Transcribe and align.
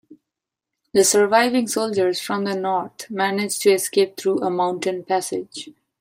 The 0.93 1.03
surviving 1.03 1.67
soldiers 1.67 2.19
from 2.19 2.43
the 2.45 2.55
North 2.55 3.11
manage 3.11 3.59
to 3.59 3.71
escape 3.71 4.17
through 4.17 4.39
a 4.39 4.49
mountain 4.49 5.03
passage. 5.05 5.69